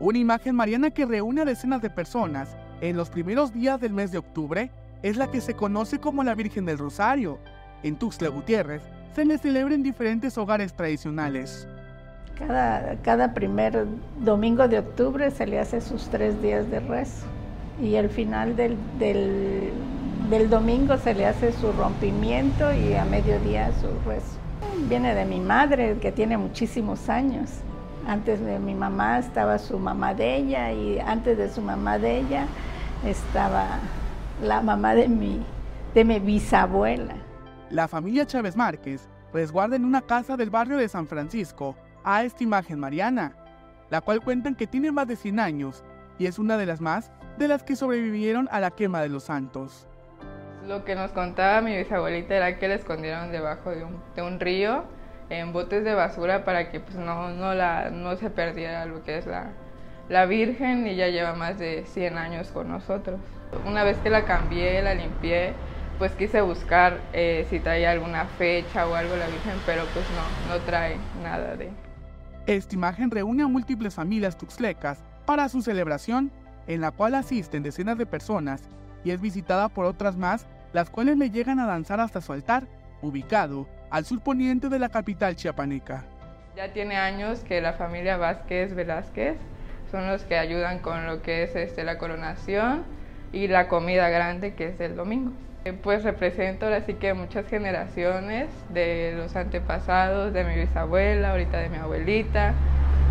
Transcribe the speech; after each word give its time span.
Una 0.00 0.18
imagen 0.18 0.54
mariana 0.54 0.90
que 0.90 1.06
reúne 1.06 1.40
a 1.40 1.44
decenas 1.44 1.82
de 1.82 1.90
personas 1.90 2.56
en 2.80 2.96
los 2.96 3.10
primeros 3.10 3.52
días 3.52 3.80
del 3.80 3.92
mes 3.92 4.12
de 4.12 4.18
octubre 4.18 4.70
es 5.02 5.16
la 5.16 5.28
que 5.28 5.40
se 5.40 5.54
conoce 5.54 5.98
como 5.98 6.22
la 6.22 6.36
Virgen 6.36 6.64
del 6.66 6.78
Rosario. 6.78 7.40
En 7.82 7.96
Tuxtla 7.96 8.28
Gutiérrez 8.28 8.82
se 9.16 9.24
le 9.24 9.38
celebra 9.38 9.74
en 9.74 9.82
diferentes 9.82 10.38
hogares 10.38 10.74
tradicionales. 10.74 11.66
Cada, 13.02 13.34
primer 13.34 13.86
domingo 14.20 14.68
de 14.68 14.78
octubre 14.78 15.32
se 15.32 15.48
le 15.48 15.58
hace 15.58 15.80
sus 15.80 16.08
tres 16.08 16.40
días 16.40 16.70
de 16.70 16.78
rezo 16.78 17.26
y 17.82 17.96
al 17.96 18.08
final 18.08 18.54
del, 18.54 18.76
del, 19.00 19.72
del 20.30 20.48
domingo 20.48 20.96
se 20.98 21.14
le 21.14 21.26
hace 21.26 21.50
su 21.50 21.72
rompimiento 21.72 22.72
y 22.72 22.94
a 22.94 23.04
mediodía 23.04 23.72
su 23.80 23.88
rezo. 24.08 24.38
Viene 24.88 25.16
de 25.16 25.24
mi 25.24 25.40
madre, 25.40 25.98
que 26.00 26.12
tiene 26.12 26.38
muchísimos 26.38 27.08
años. 27.08 27.50
Antes 28.08 28.40
de 28.40 28.58
mi 28.58 28.74
mamá 28.74 29.18
estaba 29.18 29.58
su 29.58 29.78
mamá 29.78 30.14
de 30.14 30.36
ella 30.36 30.72
y 30.72 30.98
antes 30.98 31.36
de 31.36 31.50
su 31.50 31.60
mamá 31.60 31.98
de 31.98 32.20
ella 32.20 32.46
estaba 33.04 33.66
la 34.42 34.62
mamá 34.62 34.94
de 34.94 35.08
mi, 35.08 35.44
de 35.92 36.06
mi 36.06 36.18
bisabuela. 36.18 37.16
La 37.68 37.86
familia 37.86 38.24
Chávez 38.24 38.56
Márquez 38.56 39.06
resguarda 39.34 39.76
en 39.76 39.84
una 39.84 40.00
casa 40.00 40.38
del 40.38 40.48
barrio 40.48 40.78
de 40.78 40.88
San 40.88 41.06
Francisco 41.06 41.76
a 42.02 42.24
esta 42.24 42.42
imagen 42.42 42.80
mariana, 42.80 43.36
la 43.90 44.00
cual 44.00 44.22
cuentan 44.22 44.54
que 44.54 44.66
tiene 44.66 44.90
más 44.90 45.06
de 45.06 45.16
100 45.16 45.38
años 45.38 45.84
y 46.18 46.24
es 46.24 46.38
una 46.38 46.56
de 46.56 46.64
las 46.64 46.80
más 46.80 47.12
de 47.36 47.46
las 47.46 47.62
que 47.62 47.76
sobrevivieron 47.76 48.48
a 48.50 48.58
la 48.58 48.70
quema 48.70 49.02
de 49.02 49.10
los 49.10 49.24
santos. 49.24 49.86
Lo 50.66 50.82
que 50.82 50.94
nos 50.94 51.10
contaba 51.10 51.60
mi 51.60 51.76
bisabuelita 51.76 52.36
era 52.36 52.58
que 52.58 52.68
la 52.68 52.76
escondieron 52.76 53.32
debajo 53.32 53.68
de 53.68 53.84
un, 53.84 54.00
de 54.16 54.22
un 54.22 54.40
río 54.40 54.84
en 55.30 55.52
botes 55.52 55.84
de 55.84 55.94
basura 55.94 56.44
para 56.44 56.70
que 56.70 56.80
pues, 56.80 56.96
no, 56.96 57.30
no, 57.30 57.54
la, 57.54 57.90
no 57.90 58.16
se 58.16 58.30
perdiera 58.30 58.86
lo 58.86 59.02
que 59.04 59.18
es 59.18 59.26
la, 59.26 59.50
la 60.08 60.26
Virgen 60.26 60.86
y 60.86 60.96
ya 60.96 61.08
lleva 61.08 61.34
más 61.34 61.58
de 61.58 61.84
100 61.86 62.18
años 62.18 62.48
con 62.48 62.68
nosotros. 62.68 63.20
Una 63.66 63.84
vez 63.84 63.96
que 63.98 64.10
la 64.10 64.24
cambié, 64.24 64.82
la 64.82 64.94
limpié, 64.94 65.52
pues 65.98 66.12
quise 66.12 66.40
buscar 66.40 66.98
eh, 67.12 67.46
si 67.50 67.60
traía 67.60 67.90
alguna 67.90 68.24
fecha 68.24 68.86
o 68.86 68.94
algo 68.94 69.16
la 69.16 69.26
Virgen, 69.26 69.56
pero 69.66 69.84
pues 69.92 70.04
no, 70.10 70.54
no 70.54 70.62
trae 70.64 70.96
nada 71.22 71.56
de... 71.56 71.70
Esta 72.46 72.74
imagen 72.74 73.10
reúne 73.10 73.42
a 73.42 73.48
múltiples 73.48 73.94
familias 73.94 74.38
tuxlecas 74.38 75.02
para 75.26 75.48
su 75.48 75.60
celebración, 75.60 76.30
en 76.66 76.80
la 76.80 76.90
cual 76.90 77.14
asisten 77.14 77.62
decenas 77.62 77.98
de 77.98 78.06
personas 78.06 78.62
y 79.04 79.10
es 79.10 79.20
visitada 79.20 79.68
por 79.68 79.84
otras 79.84 80.16
más, 80.16 80.46
las 80.72 80.88
cuales 80.90 81.18
le 81.18 81.30
llegan 81.30 81.60
a 81.60 81.66
danzar 81.66 82.00
hasta 82.00 82.20
su 82.20 82.32
altar, 82.32 82.66
ubicado 83.02 83.66
al 83.90 84.04
sur 84.04 84.20
poniente 84.20 84.68
de 84.68 84.78
la 84.78 84.88
capital 84.88 85.36
chiapaneca. 85.36 86.04
Ya 86.56 86.72
tiene 86.72 86.96
años 86.96 87.40
que 87.40 87.60
la 87.60 87.72
familia 87.72 88.16
Vázquez 88.16 88.74
Velázquez 88.74 89.36
son 89.90 90.08
los 90.08 90.22
que 90.24 90.36
ayudan 90.36 90.80
con 90.80 91.06
lo 91.06 91.22
que 91.22 91.44
es 91.44 91.56
este, 91.56 91.84
la 91.84 91.98
coronación 91.98 92.84
y 93.32 93.48
la 93.48 93.68
comida 93.68 94.08
grande 94.08 94.54
que 94.54 94.68
es 94.68 94.80
el 94.80 94.96
domingo. 94.96 95.32
Eh, 95.64 95.72
pues 95.72 96.04
represento 96.04 96.66
así 96.66 96.94
que 96.94 97.14
muchas 97.14 97.46
generaciones 97.48 98.48
de 98.70 99.14
los 99.16 99.34
antepasados, 99.36 100.32
de 100.32 100.44
mi 100.44 100.54
bisabuela, 100.54 101.30
ahorita 101.30 101.58
de 101.58 101.68
mi 101.68 101.76
abuelita, 101.76 102.54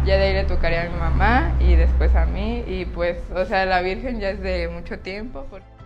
ya 0.05 0.17
de 0.17 0.23
ahí 0.23 0.33
le 0.33 0.45
tocaría 0.45 0.83
a 0.83 0.89
mi 0.89 0.97
mamá 0.97 1.55
y 1.59 1.75
después 1.75 2.15
a 2.15 2.25
mí 2.25 2.63
y 2.67 2.85
pues, 2.85 3.17
o 3.35 3.45
sea, 3.45 3.65
la 3.65 3.81
Virgen 3.81 4.19
ya 4.19 4.29
es 4.29 4.39
de 4.41 4.69
mucho 4.69 4.99
tiempo. 4.99 5.45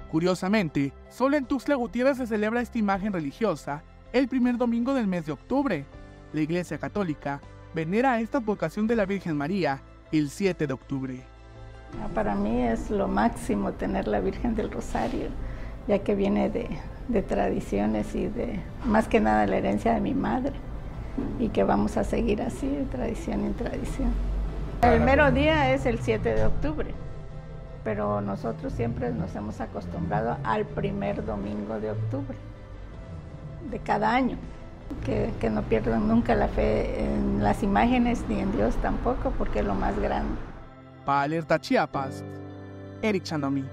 Curiosamente, 0.09 0.93
solo 1.09 1.37
en 1.37 1.45
Tuxtla 1.45 1.75
Gutiérrez 1.75 2.17
se 2.17 2.27
celebra 2.27 2.61
esta 2.61 2.77
imagen 2.77 3.13
religiosa 3.13 3.83
el 4.13 4.27
primer 4.27 4.57
domingo 4.57 4.93
del 4.93 5.07
mes 5.07 5.25
de 5.25 5.31
octubre. 5.31 5.85
La 6.33 6.41
Iglesia 6.41 6.77
Católica 6.77 7.41
venera 7.73 8.19
esta 8.19 8.39
vocación 8.39 8.87
de 8.87 8.95
la 8.95 9.05
Virgen 9.05 9.37
María 9.37 9.81
el 10.11 10.29
7 10.29 10.67
de 10.67 10.73
octubre. 10.73 11.21
Ah, 12.01 12.09
para 12.13 12.35
mí 12.35 12.61
es 12.61 12.89
lo 12.89 13.07
máximo 13.07 13.71
tener 13.73 14.07
la 14.07 14.19
Virgen 14.19 14.55
del 14.55 14.71
Rosario, 14.71 15.27
ya 15.87 15.99
que 15.99 16.15
viene 16.15 16.49
de, 16.49 16.67
de 17.07 17.21
tradiciones 17.21 18.13
y 18.15 18.27
de 18.27 18.59
más 18.85 19.07
que 19.07 19.19
nada 19.19 19.47
la 19.47 19.57
herencia 19.57 19.93
de 19.93 20.01
mi 20.01 20.13
madre 20.13 20.53
y 21.39 21.49
que 21.49 21.63
vamos 21.63 21.97
a 21.97 22.03
seguir 22.03 22.41
así 22.41 22.67
de 22.67 22.83
tradición 22.85 23.45
en 23.45 23.53
tradición. 23.53 24.11
El 24.81 25.01
mero 25.01 25.31
día 25.31 25.73
es 25.73 25.85
el 25.85 25.99
7 25.99 26.35
de 26.35 26.45
octubre, 26.45 26.93
pero 27.83 28.19
nosotros 28.19 28.73
siempre 28.73 29.11
nos 29.11 29.35
hemos 29.35 29.61
acostumbrado 29.61 30.37
al 30.43 30.65
primer 30.65 31.25
domingo 31.25 31.79
de 31.79 31.91
octubre 31.91 32.35
de 33.69 33.79
cada 33.79 34.13
año. 34.13 34.37
Que, 35.05 35.31
que, 35.39 35.49
no 35.49 35.61
pierdan 35.63 36.07
nunca 36.07 36.35
la 36.35 36.49
fe 36.49 37.01
en 37.01 37.41
las 37.41 37.63
imágenes 37.63 38.25
ni 38.27 38.39
en 38.39 38.51
Dios 38.51 38.75
tampoco, 38.81 39.31
porque 39.37 39.59
es 39.59 39.65
lo 39.65 39.73
más 39.73 39.97
grande. 39.97 40.33
Para 41.05 41.21
Alerta 41.21 41.59
Chiapas, 41.59 42.25
Eric 43.01 43.23
Chandomi. 43.23 43.63